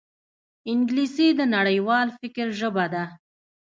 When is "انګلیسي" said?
0.71-1.27